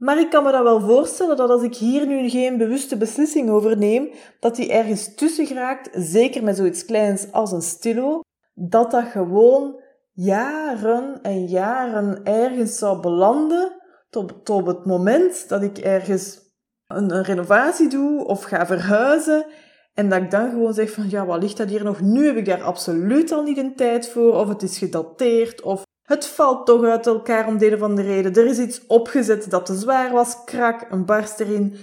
Maar 0.00 0.18
ik 0.18 0.30
kan 0.30 0.44
me 0.44 0.52
dat 0.52 0.62
wel 0.62 0.80
voorstellen 0.80 1.36
dat 1.36 1.50
als 1.50 1.62
ik 1.62 1.74
hier 1.74 2.06
nu 2.06 2.28
geen 2.28 2.58
bewuste 2.58 2.96
beslissing 2.96 3.50
over 3.50 3.76
neem, 3.76 4.10
dat 4.38 4.56
die 4.56 4.72
ergens 4.72 5.14
tussen 5.14 5.46
geraakt, 5.46 5.88
zeker 5.92 6.42
met 6.42 6.56
zoiets 6.56 6.84
kleins 6.84 7.32
als 7.32 7.52
een 7.52 7.62
stilo, 7.62 8.20
dat 8.54 8.90
dat 8.90 9.04
gewoon 9.04 9.80
jaren 10.12 11.22
en 11.22 11.46
jaren 11.46 12.24
ergens 12.24 12.78
zou 12.78 13.00
belanden 13.00 13.72
tot, 14.10 14.44
tot 14.44 14.66
het 14.66 14.84
moment 14.84 15.48
dat 15.48 15.62
ik 15.62 15.78
ergens 15.78 16.38
een, 16.86 17.22
renovatie 17.22 17.88
doe 17.88 18.24
of 18.24 18.42
ga 18.42 18.66
verhuizen 18.66 19.46
en 19.94 20.08
dat 20.08 20.22
ik 20.22 20.30
dan 20.30 20.50
gewoon 20.50 20.74
zeg 20.74 20.90
van 20.90 21.10
ja, 21.10 21.26
wat 21.26 21.42
ligt 21.42 21.56
dat 21.56 21.68
hier 21.68 21.84
nog? 21.84 22.00
Nu 22.00 22.26
heb 22.26 22.36
ik 22.36 22.44
daar 22.44 22.62
absoluut 22.62 23.32
al 23.32 23.42
niet 23.42 23.58
een 23.58 23.76
tijd 23.76 24.08
voor 24.08 24.34
of 24.34 24.48
het 24.48 24.62
is 24.62 24.78
gedateerd 24.78 25.62
of 25.62 25.82
het 26.10 26.26
valt 26.26 26.66
toch 26.66 26.84
uit 26.84 27.06
elkaar 27.06 27.46
om 27.46 27.58
de 27.58 27.78
van 27.78 27.94
de 27.94 28.02
reden. 28.02 28.34
Er 28.34 28.46
is 28.46 28.58
iets 28.58 28.86
opgezet 28.86 29.50
dat 29.50 29.66
te 29.66 29.74
zwaar 29.74 30.12
was, 30.12 30.44
krak, 30.44 30.86
een 30.90 31.04
barst 31.04 31.40
erin 31.40 31.76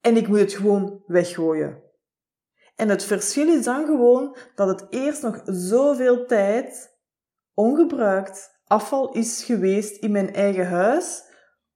en 0.00 0.16
ik 0.16 0.28
moet 0.28 0.38
het 0.38 0.52
gewoon 0.52 1.02
weggooien. 1.06 1.82
En 2.76 2.88
het 2.88 3.04
verschil 3.04 3.48
is 3.48 3.64
dan 3.64 3.86
gewoon 3.86 4.36
dat 4.54 4.68
het 4.68 4.86
eerst 4.90 5.22
nog 5.22 5.40
zoveel 5.44 6.26
tijd 6.26 6.98
ongebruikt 7.54 8.60
afval 8.64 9.12
is 9.12 9.44
geweest 9.44 9.96
in 9.96 10.10
mijn 10.12 10.34
eigen 10.34 10.66
huis, 10.66 11.22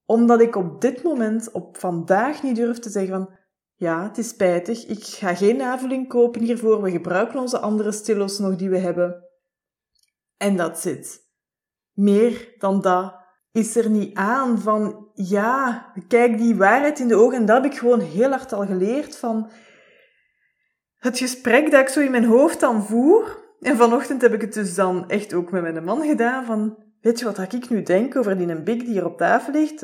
omdat 0.05 0.41
ik 0.41 0.57
op 0.57 0.81
dit 0.81 1.03
moment, 1.03 1.51
op 1.51 1.77
vandaag, 1.79 2.43
niet 2.43 2.57
durf 2.57 2.79
te 2.79 2.91
zeggen 2.91 3.15
van 3.15 3.39
ja, 3.75 4.03
het 4.03 4.19
is 4.19 4.29
spijtig, 4.29 4.87
ik 4.87 5.05
ga 5.05 5.35
geen 5.35 5.63
aanvulling 5.63 6.09
kopen 6.09 6.43
hiervoor, 6.43 6.83
we 6.83 6.91
gebruiken 6.91 7.39
onze 7.39 7.59
andere 7.59 7.93
stilos 7.93 8.39
nog 8.39 8.57
die 8.57 8.71
we 8.71 8.79
hebben. 8.79 9.25
En 10.37 10.57
dat 10.57 10.79
zit. 10.79 11.26
Meer 11.97 12.55
dan 12.59 12.81
dat 12.81 13.15
is 13.53 13.77
er 13.77 13.91
niet 13.91 14.17
aan 14.17 14.59
van 14.59 15.09
ja, 15.15 15.87
kijk 16.09 16.39
die 16.39 16.57
waarheid 16.57 16.99
in 16.99 17.09
de 17.09 17.17
ogen. 17.17 17.39
En 17.39 17.47
dat 17.47 17.63
heb 17.63 17.73
ik 17.73 17.79
gewoon 17.79 18.01
heel 18.01 18.31
hard 18.31 18.53
al 18.53 18.67
geleerd 18.67 19.17
van 19.17 19.51
het 20.97 21.19
gesprek 21.19 21.71
dat 21.71 21.81
ik 21.81 21.89
zo 21.89 22.01
in 22.01 22.11
mijn 22.11 22.25
hoofd 22.25 22.61
dan 22.61 22.83
voer, 22.83 23.45
en 23.61 23.77
vanochtend 23.77 24.23
heb 24.23 24.33
ik 24.33 24.41
het 24.41 24.53
dus 24.53 24.75
dan 24.75 25.09
echt 25.09 25.35
ook 25.35 25.51
met 25.51 25.63
mijn 25.63 25.85
man 25.85 26.03
gedaan 26.03 26.45
van... 26.45 26.85
Weet 27.01 27.19
je 27.19 27.25
wat 27.25 27.53
ik 27.53 27.69
nu 27.69 27.83
denk 27.83 28.17
over 28.17 28.39
die 28.39 28.63
big 28.63 28.79
die 28.79 28.91
hier 28.91 29.05
op 29.05 29.19
tafel 29.19 29.53
ligt? 29.53 29.83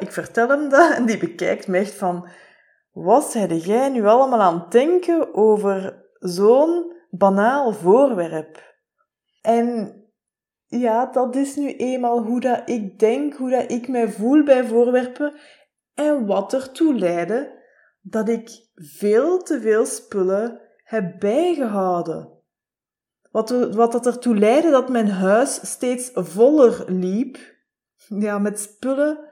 Ik 0.00 0.12
vertel 0.12 0.48
hem 0.48 0.68
dat 0.68 0.94
en 0.94 1.06
die 1.06 1.18
bekijkt 1.18 1.68
me 1.68 1.78
echt 1.78 1.94
van... 1.94 2.28
Wat 2.92 3.30
zei 3.30 3.56
jij 3.56 3.88
nu 3.88 4.06
allemaal 4.06 4.40
aan 4.40 4.60
het 4.60 4.70
denken 4.70 5.34
over 5.34 6.04
zo'n 6.18 6.92
banaal 7.10 7.72
voorwerp? 7.72 8.74
En 9.40 9.94
ja, 10.80 11.06
dat 11.06 11.36
is 11.36 11.56
nu 11.56 11.76
eenmaal 11.76 12.22
hoe 12.22 12.40
dat 12.40 12.62
ik 12.64 12.98
denk, 12.98 13.34
hoe 13.34 13.50
dat 13.50 13.70
ik 13.70 13.88
mij 13.88 14.08
voel 14.08 14.44
bij 14.44 14.64
voorwerpen 14.64 15.34
en 15.94 16.26
wat 16.26 16.52
ertoe 16.52 16.94
leidde 16.94 17.60
dat 18.00 18.28
ik 18.28 18.50
veel 18.74 19.42
te 19.42 19.60
veel 19.60 19.86
spullen 19.86 20.60
heb 20.84 21.20
bijgehouden. 21.20 22.28
Wat, 23.30 23.50
wat 23.50 23.92
dat 23.92 24.06
ertoe 24.06 24.38
leidde 24.38 24.70
dat 24.70 24.88
mijn 24.88 25.08
huis 25.10 25.60
steeds 25.70 26.10
voller 26.14 26.84
liep. 26.86 27.38
Ja, 28.08 28.38
met 28.38 28.60
spullen 28.60 29.30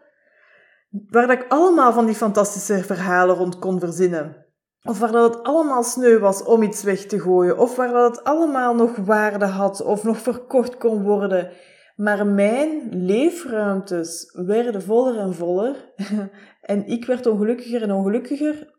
waar 0.91 1.31
ik 1.31 1.47
allemaal 1.49 1.93
van 1.93 2.07
die 2.07 2.15
fantastische 2.15 2.85
verhalen 2.85 3.37
rond 3.37 3.59
kon 3.59 3.81
verzinnen. 3.81 4.40
Of 4.83 4.99
waar 4.99 5.13
dat 5.13 5.35
het 5.35 5.43
allemaal 5.43 5.83
sneu 5.83 6.19
was 6.19 6.45
om 6.45 6.63
iets 6.63 6.83
weg 6.83 7.07
te 7.07 7.21
gooien. 7.21 7.59
Of 7.59 7.77
waar 7.77 7.93
dat 7.93 8.17
het 8.17 8.25
allemaal 8.25 8.75
nog 8.75 8.97
waarde 8.97 9.47
had 9.47 9.83
of 9.83 10.05
nog 10.05 10.19
verkocht 10.19 10.77
kon 10.77 11.03
worden. 11.03 11.51
Maar 11.97 12.27
mijn 12.27 12.89
leefruimtes 12.91 14.31
werden 14.33 14.83
voller 14.83 15.19
en 15.19 15.35
voller. 15.35 15.93
en 16.61 16.87
ik 16.87 17.05
werd 17.05 17.27
ongelukkiger 17.27 17.83
en 17.83 17.93
ongelukkiger. 17.93 18.79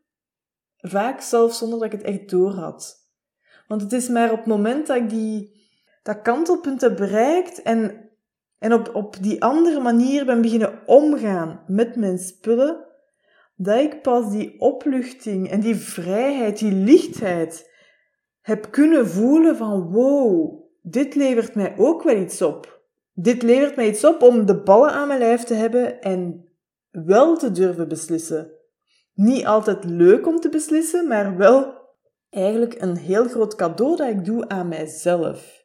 Vaak 0.78 1.22
zelfs 1.22 1.58
zonder 1.58 1.80
dat 1.80 1.94
ik 1.94 2.00
het 2.00 2.08
echt 2.08 2.30
door 2.30 2.52
had. 2.52 3.02
Want 3.68 3.82
het 3.82 3.94
is 3.94 4.08
maar 4.08 4.32
op 4.32 4.38
het 4.38 4.46
moment 4.46 4.88
dat 4.88 4.98
ik 4.98 5.10
die, 5.10 5.62
dat 6.04 6.22
kantelpunt 6.22 6.82
heb 6.82 6.96
bereikt 6.96 7.62
en, 7.62 8.10
en 8.58 8.74
op, 8.74 8.96
op 8.96 9.16
die 9.22 9.44
andere 9.44 9.80
manier 9.80 10.26
ben 10.26 10.42
beginnen 10.42 10.80
omgaan 10.86 11.64
met 11.68 11.96
mijn 11.96 12.18
spullen, 12.18 12.86
dat 13.64 13.80
ik 13.80 14.02
pas 14.02 14.32
die 14.32 14.60
opluchting 14.60 15.50
en 15.50 15.60
die 15.60 15.76
vrijheid, 15.76 16.60
die 16.60 16.72
lichtheid 16.72 17.72
heb 18.42 18.72
kunnen 18.72 19.08
voelen 19.08 19.58
van 19.58 19.92
wow, 19.92 20.64
dit 20.82 21.16
levert 21.16 21.56
mij 21.56 21.74
ook 21.78 22.04
wel 22.04 22.16
iets 22.18 22.42
op. 22.42 22.82
Dit 23.14 23.42
levert 23.42 23.76
mij 23.76 23.88
iets 23.88 24.04
op 24.04 24.22
om 24.22 24.46
de 24.46 24.62
ballen 24.62 24.92
aan 24.92 25.08
mijn 25.08 25.20
lijf 25.20 25.44
te 25.44 25.54
hebben 25.54 26.02
en 26.02 26.48
wel 26.90 27.38
te 27.38 27.52
durven 27.52 27.88
beslissen. 27.88 28.52
Niet 29.14 29.46
altijd 29.46 29.84
leuk 29.84 30.28
om 30.28 30.40
te 30.40 30.50
beslissen, 30.50 31.08
maar 31.08 31.38
wel 31.38 31.74
eigenlijk 32.30 32.82
een 32.82 32.98
heel 32.98 33.28
groot 33.28 33.56
cadeau 33.56 33.96
dat 33.96 34.10
ik 34.10 34.26
doe 34.26 34.48
aan 34.48 34.68
mijzelf. 34.68 35.61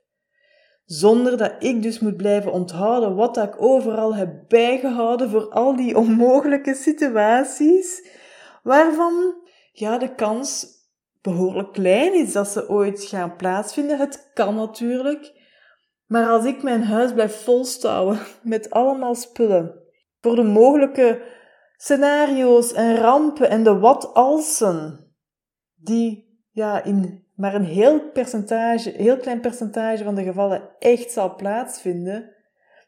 Zonder 0.86 1.36
dat 1.36 1.54
ik 1.58 1.82
dus 1.82 2.00
moet 2.00 2.16
blijven 2.16 2.52
onthouden 2.52 3.14
wat 3.14 3.36
ik 3.36 3.62
overal 3.62 4.14
heb 4.14 4.44
bijgehouden 4.48 5.30
voor 5.30 5.48
al 5.48 5.76
die 5.76 5.96
onmogelijke 5.96 6.74
situaties, 6.74 8.08
waarvan 8.62 9.34
ja, 9.72 9.98
de 9.98 10.14
kans 10.14 10.66
behoorlijk 11.22 11.72
klein 11.72 12.14
is 12.14 12.32
dat 12.32 12.48
ze 12.48 12.68
ooit 12.68 13.04
gaan 13.04 13.36
plaatsvinden. 13.36 13.98
Het 13.98 14.30
kan 14.34 14.54
natuurlijk. 14.54 15.32
Maar 16.06 16.28
als 16.28 16.44
ik 16.44 16.62
mijn 16.62 16.82
huis 16.82 17.12
blijf 17.12 17.42
volstouwen 17.42 18.18
met 18.42 18.70
allemaal 18.70 19.14
spullen 19.14 19.80
voor 20.20 20.36
de 20.36 20.42
mogelijke 20.42 21.22
scenario's 21.76 22.72
en 22.72 22.96
rampen 22.96 23.50
en 23.50 23.62
de 23.62 23.78
wat-alsen, 23.78 25.12
die 25.74 26.40
ja, 26.50 26.84
in 26.84 27.25
maar 27.36 27.54
een 27.54 27.64
heel, 27.64 28.10
percentage, 28.10 28.90
heel 28.90 29.16
klein 29.16 29.40
percentage 29.40 30.04
van 30.04 30.14
de 30.14 30.22
gevallen 30.22 30.70
echt 30.78 31.10
zal 31.10 31.34
plaatsvinden, 31.34 32.34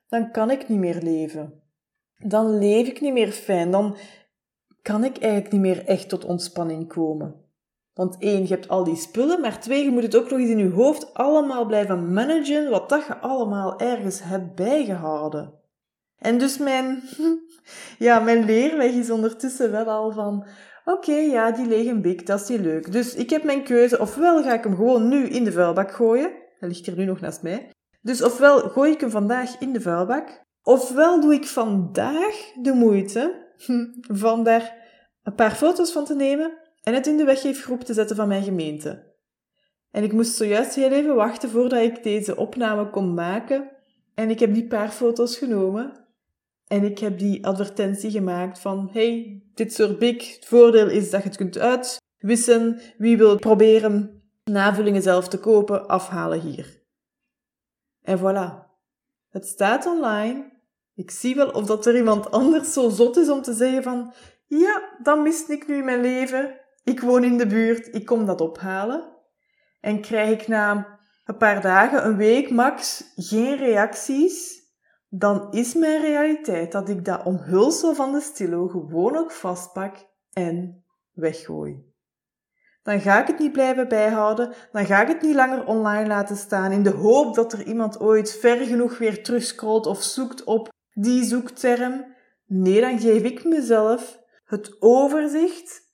dan 0.08 0.30
kan 0.30 0.50
ik 0.50 0.68
niet 0.68 0.78
meer 0.78 1.02
leven. 1.02 1.62
Dan 2.18 2.58
leef 2.58 2.88
ik 2.88 3.00
niet 3.00 3.12
meer 3.12 3.30
fijn. 3.30 3.70
Dan 3.70 3.96
kan 4.82 5.04
ik 5.04 5.18
eigenlijk 5.18 5.52
niet 5.52 5.60
meer 5.60 5.86
echt 5.86 6.08
tot 6.08 6.24
ontspanning 6.24 6.88
komen. 6.88 7.46
Want 7.94 8.16
één, 8.18 8.42
je 8.42 8.48
hebt 8.48 8.68
al 8.68 8.84
die 8.84 8.96
spullen, 8.96 9.40
maar 9.40 9.60
twee, 9.60 9.84
je 9.84 9.90
moet 9.90 10.02
het 10.02 10.16
ook 10.16 10.30
nog 10.30 10.38
eens 10.38 10.50
in 10.50 10.58
je 10.58 10.70
hoofd 10.70 11.14
allemaal 11.14 11.66
blijven 11.66 12.12
managen 12.12 12.70
wat 12.70 12.88
dat 12.88 13.06
je 13.06 13.16
allemaal 13.16 13.78
ergens 13.78 14.22
hebt 14.22 14.54
bijgehouden. 14.54 15.52
En 16.16 16.38
dus 16.38 16.58
mijn, 16.58 17.02
ja, 17.98 18.20
mijn 18.20 18.44
leerweg 18.44 18.92
is 18.92 19.10
ondertussen 19.10 19.70
wel 19.70 19.86
al 19.86 20.12
van, 20.12 20.46
oké, 20.92 21.12
ja, 21.12 21.50
die 21.50 21.66
lege 21.66 22.00
bik, 22.00 22.26
dat 22.26 22.40
is 22.40 22.47
die 22.47 22.61
leuk. 22.61 22.92
Dus 22.92 23.14
ik 23.14 23.30
heb 23.30 23.45
mijn 23.45 23.64
keuze, 23.64 24.00
ofwel 24.00 24.42
ga 24.42 24.54
ik 24.54 24.64
hem 24.64 24.76
gewoon 24.76 25.09
nu 25.09 25.26
in 25.26 25.45
de 25.45 25.52
vuilbak 25.52 25.92
gooien, 25.92 26.30
hij 26.59 26.68
ligt 26.68 26.87
hier 26.87 26.97
nu 26.97 27.04
nog 27.04 27.21
naast 27.21 27.42
mij. 27.42 27.71
Dus 28.00 28.23
ofwel 28.23 28.59
gooi 28.59 28.92
ik 28.92 29.00
hem 29.00 29.11
vandaag 29.11 29.61
in 29.61 29.73
de 29.73 29.80
vuilbak, 29.80 30.45
ofwel 30.62 31.21
doe 31.21 31.35
ik 31.35 31.47
vandaag 31.47 32.52
de 32.62 32.73
moeite 32.73 33.52
van 34.25 34.45
daar 34.45 34.76
een 35.23 35.35
paar 35.35 35.54
foto's 35.54 35.92
van 35.92 36.04
te 36.04 36.14
nemen 36.14 36.52
en 36.83 36.95
het 36.95 37.07
in 37.07 37.16
de 37.16 37.25
weggeefgroep 37.25 37.80
te 37.80 37.92
zetten 37.92 38.16
van 38.16 38.28
mijn 38.28 38.42
gemeente. 38.42 39.07
En 39.90 40.02
ik 40.02 40.12
moest 40.12 40.35
zojuist 40.35 40.75
heel 40.75 40.90
even 40.90 41.14
wachten 41.14 41.50
voordat 41.50 41.83
ik 41.83 42.02
deze 42.02 42.37
opname 42.37 42.90
kon 42.90 43.14
maken. 43.14 43.71
En 44.14 44.30
ik 44.30 44.38
heb 44.38 44.54
die 44.54 44.66
paar 44.66 44.90
foto's 44.90 45.37
genomen. 45.37 46.07
En 46.68 46.84
ik 46.84 46.98
heb 46.98 47.18
die 47.18 47.46
advertentie 47.46 48.10
gemaakt 48.10 48.58
van, 48.58 48.88
hey, 48.92 49.42
dit 49.54 49.75
soort 49.75 49.98
big. 49.98 50.34
Het 50.34 50.46
voordeel 50.46 50.88
is 50.88 51.10
dat 51.10 51.22
je 51.22 51.28
het 51.28 51.37
kunt 51.37 51.58
uitwissen. 51.58 52.80
Wie 52.98 53.16
wil 53.16 53.37
proberen 53.37 54.22
navullingen 54.44 55.02
zelf 55.02 55.28
te 55.28 55.38
kopen, 55.38 55.87
afhalen 55.87 56.40
hier. 56.40 56.82
En 58.02 58.18
voilà. 58.18 58.66
Het 59.28 59.46
staat 59.46 59.87
online. 59.87 60.56
Ik 60.94 61.10
zie 61.10 61.34
wel 61.34 61.50
of 61.50 61.66
dat 61.66 61.87
er 61.87 61.96
iemand 61.96 62.30
anders 62.30 62.72
zo 62.72 62.88
zot 62.88 63.16
is 63.16 63.28
om 63.28 63.42
te 63.42 63.52
zeggen 63.52 63.82
van, 63.82 64.12
ja, 64.46 64.98
dan 65.02 65.22
mist 65.22 65.48
ik 65.48 65.68
nu 65.68 65.82
mijn 65.82 66.00
leven. 66.00 66.60
Ik 66.84 67.00
woon 67.00 67.25
in 67.25 67.38
de 67.38 67.46
buurt, 67.46 67.94
ik 67.94 68.06
kom 68.06 68.26
dat 68.26 68.40
ophalen. 68.40 69.16
En 69.80 70.00
krijg 70.00 70.40
ik 70.40 70.48
na 70.48 70.98
een 71.25 71.37
paar 71.37 71.60
dagen, 71.60 72.06
een 72.06 72.16
week 72.16 72.50
max, 72.50 73.04
geen 73.16 73.56
reacties, 73.56 74.57
dan 75.08 75.52
is 75.52 75.74
mijn 75.74 76.00
realiteit 76.00 76.72
dat 76.72 76.88
ik 76.88 77.04
dat 77.04 77.24
omhulsel 77.24 77.94
van 77.94 78.12
de 78.12 78.20
stilo 78.20 78.68
gewoon 78.68 79.16
ook 79.16 79.30
vastpak 79.30 79.96
en 80.32 80.84
weggooi. 81.12 81.86
Dan 82.82 83.00
ga 83.00 83.20
ik 83.20 83.26
het 83.26 83.38
niet 83.38 83.52
blijven 83.52 83.88
bijhouden, 83.88 84.54
dan 84.72 84.86
ga 84.86 85.02
ik 85.02 85.08
het 85.08 85.22
niet 85.22 85.34
langer 85.34 85.66
online 85.66 86.06
laten 86.06 86.36
staan 86.36 86.72
in 86.72 86.82
de 86.82 86.90
hoop 86.90 87.34
dat 87.34 87.52
er 87.52 87.66
iemand 87.66 88.00
ooit 88.00 88.32
ver 88.32 88.56
genoeg 88.66 88.98
weer 88.98 89.22
terugscrollt 89.22 89.86
of 89.86 90.02
zoekt 90.02 90.44
op 90.44 90.68
die 90.92 91.24
zoekterm. 91.24 92.14
Nee, 92.46 92.80
dan 92.80 93.00
geef 93.00 93.22
ik 93.22 93.44
mezelf 93.44 94.20
het 94.44 94.76
overzicht 94.82 95.86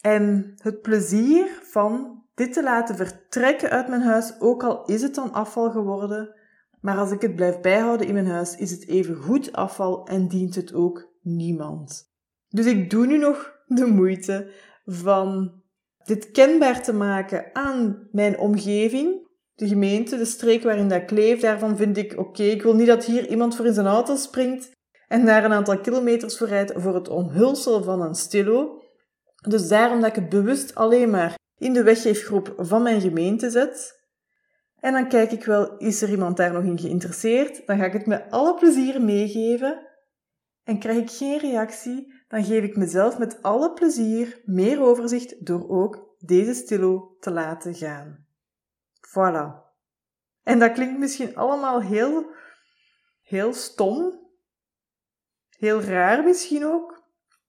en 0.00 0.54
het 0.56 0.80
plezier 0.80 1.60
van 1.62 2.22
dit 2.34 2.52
te 2.52 2.62
laten 2.62 2.96
vertrekken 2.96 3.70
uit 3.70 3.88
mijn 3.88 4.02
huis, 4.02 4.40
ook 4.40 4.62
al 4.62 4.84
is 4.84 5.02
het 5.02 5.14
dan 5.14 5.32
afval 5.32 5.70
geworden, 5.70 6.34
maar 6.80 6.96
als 6.96 7.10
ik 7.10 7.20
het 7.20 7.34
blijf 7.34 7.60
bijhouden 7.60 8.06
in 8.06 8.14
mijn 8.14 8.26
huis, 8.26 8.56
is 8.56 8.70
het 8.70 8.88
even 8.88 9.16
goed 9.16 9.52
afval 9.52 10.06
en 10.06 10.28
dient 10.28 10.54
het 10.54 10.74
ook 10.74 11.12
niemand. 11.20 12.08
Dus 12.48 12.66
ik 12.66 12.90
doe 12.90 13.06
nu 13.06 13.18
nog 13.18 13.52
de 13.66 13.86
moeite 13.86 14.52
van 14.84 15.62
dit 16.04 16.30
kenbaar 16.30 16.82
te 16.82 16.92
maken 16.92 17.50
aan 17.52 18.08
mijn 18.12 18.38
omgeving, 18.38 19.28
de 19.54 19.68
gemeente, 19.68 20.16
de 20.16 20.24
streek 20.24 20.62
waarin 20.62 20.88
dat 20.88 21.02
ik 21.02 21.10
leef. 21.10 21.40
Daarvan 21.40 21.76
vind 21.76 21.96
ik, 21.96 22.18
oké, 22.18 22.42
ik 22.42 22.62
wil 22.62 22.74
niet 22.74 22.86
dat 22.86 23.04
hier 23.04 23.28
iemand 23.28 23.56
voor 23.56 23.66
in 23.66 23.74
zijn 23.74 23.86
auto 23.86 24.16
springt 24.16 24.70
en 25.08 25.24
daar 25.24 25.44
een 25.44 25.52
aantal 25.52 25.80
kilometers 25.80 26.38
voor 26.38 26.46
rijdt 26.46 26.72
voor 26.76 26.94
het 26.94 27.08
omhulsel 27.08 27.82
van 27.82 28.02
een 28.02 28.14
stilo. 28.14 28.82
Dus 29.48 29.68
daarom 29.68 30.00
dat 30.00 30.08
ik 30.08 30.14
het 30.14 30.28
bewust 30.28 30.74
alleen 30.74 31.10
maar 31.10 31.38
in 31.58 31.72
de 31.72 31.82
weggeefgroep 31.82 32.54
van 32.56 32.82
mijn 32.82 33.00
gemeente 33.00 33.50
zet. 33.50 33.99
En 34.80 34.92
dan 34.92 35.08
kijk 35.08 35.32
ik 35.32 35.44
wel, 35.44 35.76
is 35.76 36.02
er 36.02 36.10
iemand 36.10 36.36
daar 36.36 36.52
nog 36.52 36.64
in 36.64 36.78
geïnteresseerd? 36.78 37.66
Dan 37.66 37.78
ga 37.78 37.84
ik 37.84 37.92
het 37.92 38.06
met 38.06 38.30
alle 38.30 38.54
plezier 38.54 39.02
meegeven. 39.02 39.86
En 40.64 40.78
krijg 40.78 40.98
ik 40.98 41.10
geen 41.10 41.38
reactie, 41.38 42.14
dan 42.28 42.44
geef 42.44 42.62
ik 42.62 42.76
mezelf 42.76 43.18
met 43.18 43.42
alle 43.42 43.72
plezier 43.72 44.40
meer 44.44 44.80
overzicht 44.80 45.46
door 45.46 45.68
ook 45.68 46.14
deze 46.18 46.54
stilo 46.54 47.16
te 47.20 47.30
laten 47.30 47.74
gaan. 47.74 48.26
Voilà. 49.08 49.68
En 50.42 50.58
dat 50.58 50.72
klinkt 50.72 50.98
misschien 50.98 51.36
allemaal 51.36 51.82
heel, 51.82 52.30
heel 53.22 53.52
stom. 53.52 54.28
Heel 55.58 55.80
raar 55.80 56.24
misschien 56.24 56.64
ook. 56.64 57.02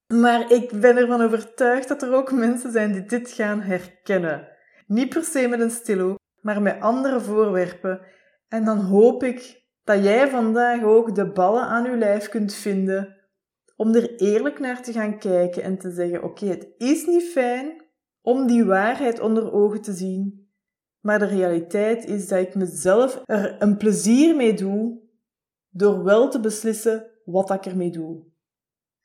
Maar 0.07 0.51
ik 0.51 0.71
ben 0.79 0.97
ervan 0.97 1.21
overtuigd 1.21 1.87
dat 1.87 2.01
er 2.01 2.13
ook 2.13 2.31
mensen 2.31 2.71
zijn 2.71 2.91
die 2.91 3.05
dit 3.05 3.31
gaan 3.31 3.61
herkennen. 3.61 4.47
Niet 4.87 5.09
per 5.09 5.23
se 5.23 5.47
met 5.47 5.59
een 5.59 5.71
stilo, 5.71 6.15
maar 6.41 6.61
met 6.61 6.79
andere 6.79 7.19
voorwerpen. 7.19 8.01
En 8.47 8.65
dan 8.65 8.77
hoop 8.77 9.23
ik 9.23 9.63
dat 9.83 10.03
jij 10.03 10.29
vandaag 10.29 10.83
ook 10.83 11.15
de 11.15 11.31
ballen 11.31 11.63
aan 11.63 11.91
je 11.91 11.97
lijf 11.97 12.29
kunt 12.29 12.53
vinden 12.53 13.15
om 13.75 13.95
er 13.95 14.15
eerlijk 14.15 14.59
naar 14.59 14.81
te 14.81 14.91
gaan 14.91 15.19
kijken 15.19 15.63
en 15.63 15.77
te 15.77 15.91
zeggen: 15.91 16.23
Oké, 16.23 16.45
het 16.45 16.67
is 16.77 17.05
niet 17.05 17.23
fijn 17.23 17.83
om 18.21 18.47
die 18.47 18.65
waarheid 18.65 19.19
onder 19.19 19.53
ogen 19.53 19.81
te 19.81 19.93
zien, 19.93 20.49
maar 20.99 21.19
de 21.19 21.25
realiteit 21.25 22.05
is 22.05 22.27
dat 22.27 22.39
ik 22.39 22.55
mezelf 22.55 23.21
er 23.25 23.55
een 23.59 23.77
plezier 23.77 24.35
mee 24.35 24.53
doe 24.53 24.99
door 25.69 26.03
wel 26.03 26.29
te 26.29 26.39
beslissen 26.39 27.11
wat 27.25 27.49
ik 27.49 27.65
ermee 27.65 27.91
doe. 27.91 28.23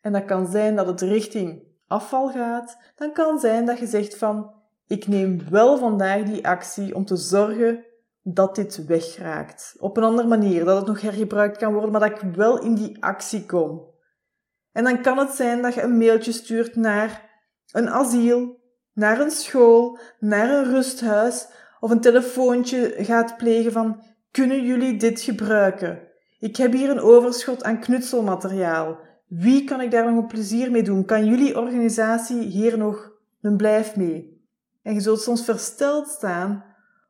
En 0.00 0.12
dat 0.12 0.24
kan 0.24 0.46
zijn 0.46 0.76
dat 0.76 0.86
het 0.86 1.00
richting 1.00 1.62
afval 1.86 2.30
gaat. 2.30 2.78
Dan 2.94 3.12
kan 3.12 3.38
zijn 3.38 3.66
dat 3.66 3.78
je 3.78 3.86
zegt 3.86 4.16
van, 4.16 4.54
ik 4.86 5.06
neem 5.06 5.40
wel 5.50 5.78
vandaag 5.78 6.22
die 6.22 6.46
actie 6.48 6.94
om 6.94 7.04
te 7.04 7.16
zorgen 7.16 7.84
dat 8.22 8.54
dit 8.54 8.86
wegraakt. 8.86 9.76
Op 9.78 9.96
een 9.96 10.02
andere 10.02 10.28
manier, 10.28 10.64
dat 10.64 10.76
het 10.76 10.86
nog 10.86 11.00
hergebruikt 11.00 11.56
kan 11.56 11.72
worden, 11.72 11.90
maar 11.90 12.00
dat 12.00 12.22
ik 12.22 12.34
wel 12.34 12.62
in 12.62 12.74
die 12.74 13.02
actie 13.02 13.46
kom. 13.46 13.94
En 14.72 14.84
dan 14.84 15.02
kan 15.02 15.18
het 15.18 15.30
zijn 15.30 15.62
dat 15.62 15.74
je 15.74 15.82
een 15.82 15.98
mailtje 15.98 16.32
stuurt 16.32 16.76
naar 16.76 17.30
een 17.72 17.90
asiel, 17.90 18.60
naar 18.92 19.20
een 19.20 19.30
school, 19.30 19.98
naar 20.18 20.50
een 20.50 20.72
rusthuis 20.72 21.48
of 21.80 21.90
een 21.90 22.00
telefoontje 22.00 22.94
gaat 22.96 23.36
plegen 23.36 23.72
van 23.72 24.02
kunnen 24.30 24.64
jullie 24.64 24.96
dit 24.96 25.20
gebruiken? 25.20 26.02
Ik 26.38 26.56
heb 26.56 26.72
hier 26.72 26.90
een 26.90 27.00
overschot 27.00 27.64
aan 27.64 27.80
knutselmateriaal. 27.80 28.98
Wie 29.26 29.64
kan 29.64 29.80
ik 29.80 29.90
daar 29.90 30.04
nog 30.04 30.22
een 30.22 30.26
plezier 30.26 30.70
mee 30.70 30.82
doen? 30.82 31.04
Kan 31.04 31.26
jullie 31.26 31.58
organisatie 31.58 32.42
hier 32.42 32.78
nog 32.78 33.12
een 33.40 33.56
blijf 33.56 33.96
mee? 33.96 34.35
En 34.86 34.94
je 34.94 35.00
zult 35.00 35.20
soms 35.20 35.44
versteld 35.44 36.08
staan 36.08 36.64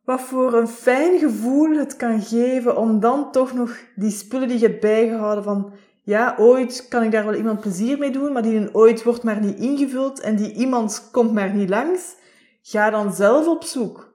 wat 0.05 0.21
voor 0.21 0.55
een 0.55 0.69
fijn 0.69 1.19
gevoel 1.19 1.77
het 1.77 1.97
kan 1.97 2.23
geven 2.23 2.77
om 2.77 3.01
dan 3.01 3.33
toch 3.33 3.53
nog 3.53 3.79
die 3.95 4.11
spullen 4.11 4.49
die 4.49 4.59
je 4.59 4.67
hebt 4.67 4.81
bijgehouden 4.81 5.45
van 5.45 5.73
ja, 6.03 6.35
ooit 6.39 6.89
kan 6.89 7.03
ik 7.03 7.11
daar 7.11 7.25
wel 7.25 7.35
iemand 7.35 7.61
plezier 7.61 7.99
mee 7.99 8.11
doen, 8.11 8.33
maar 8.33 8.43
die 8.43 8.75
ooit 8.75 9.03
wordt 9.03 9.23
maar 9.23 9.41
niet 9.41 9.59
ingevuld 9.59 10.21
en 10.21 10.37
die 10.37 10.53
iemand 10.53 11.09
komt 11.13 11.33
maar 11.33 11.55
niet 11.55 11.69
langs, 11.69 12.15
ga 12.63 12.91
dan 12.91 13.13
zelf 13.13 13.47
op 13.47 13.65
zoek. 13.65 14.15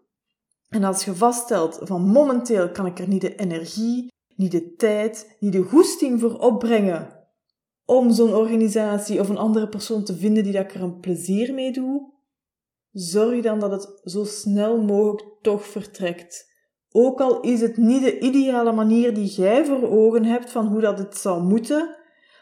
En 0.69 0.83
als 0.83 1.05
je 1.05 1.15
vaststelt 1.15 1.79
van 1.81 2.01
momenteel 2.01 2.71
kan 2.71 2.85
ik 2.85 2.99
er 2.99 3.07
niet 3.07 3.21
de 3.21 3.35
energie, 3.35 4.07
niet 4.35 4.51
de 4.51 4.75
tijd, 4.75 5.35
niet 5.39 5.53
de 5.53 5.63
goesting 5.63 6.19
voor 6.19 6.37
opbrengen 6.37 7.25
om 7.85 8.11
zo'n 8.11 8.33
organisatie 8.33 9.19
of 9.19 9.29
een 9.29 9.37
andere 9.37 9.69
persoon 9.69 10.03
te 10.03 10.15
vinden 10.15 10.43
die 10.43 10.53
dat 10.53 10.63
ik 10.63 10.73
er 10.73 10.81
een 10.81 10.99
plezier 10.99 11.53
mee 11.53 11.71
doe, 11.71 12.11
zorg 12.91 13.41
dan 13.41 13.59
dat 13.59 13.71
het 13.71 14.01
zo 14.03 14.23
snel 14.23 14.81
mogelijk 14.81 15.23
toch 15.41 15.65
vertrekt. 15.65 16.49
Ook 16.91 17.21
al 17.21 17.39
is 17.39 17.61
het 17.61 17.77
niet 17.77 18.03
de 18.03 18.19
ideale 18.19 18.71
manier 18.71 19.13
die 19.13 19.29
jij 19.29 19.65
voor 19.65 19.89
ogen 19.89 20.25
hebt 20.25 20.49
van 20.51 20.67
hoe 20.67 20.81
dat 20.81 20.97
het 20.97 21.17
zou 21.17 21.43
moeten, 21.43 21.95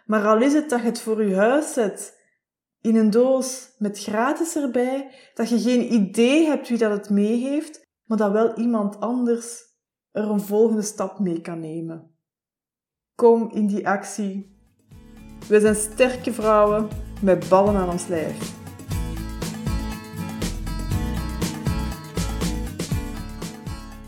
maar 0.05 0.27
al 0.27 0.41
is 0.41 0.53
het 0.53 0.69
dat 0.69 0.79
je 0.79 0.85
het 0.85 1.01
voor 1.01 1.23
je 1.23 1.35
huis 1.35 1.73
zet 1.73 2.17
in 2.81 2.95
een 2.95 3.09
doos 3.09 3.75
met 3.77 3.99
gratis 3.99 4.55
erbij, 4.55 5.11
dat 5.33 5.49
je 5.49 5.59
geen 5.59 5.93
idee 5.93 6.45
hebt 6.45 6.67
wie 6.67 6.77
dat 6.77 6.91
het 6.91 7.09
mee 7.09 7.37
heeft, 7.37 7.87
maar 8.05 8.17
dat 8.17 8.31
wel 8.31 8.57
iemand 8.57 8.99
anders 8.99 9.63
er 10.11 10.29
een 10.29 10.41
volgende 10.41 10.81
stap 10.81 11.19
mee 11.19 11.41
kan 11.41 11.59
nemen. 11.59 12.11
Kom 13.15 13.51
in 13.51 13.67
die 13.67 13.87
actie. 13.87 14.57
We 15.47 15.59
zijn 15.59 15.75
sterke 15.75 16.33
vrouwen 16.33 16.87
met 17.21 17.49
ballen 17.49 17.75
aan 17.75 17.89
ons 17.89 18.07
lijf. 18.07 18.58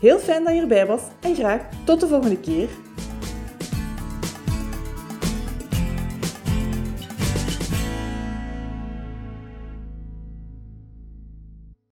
Heel 0.00 0.18
fijn 0.18 0.44
dat 0.44 0.54
je 0.54 0.60
erbij 0.60 0.86
was 0.86 1.02
en 1.20 1.34
graag 1.34 1.60
tot 1.84 2.00
de 2.00 2.06
volgende 2.06 2.40
keer. 2.40 2.68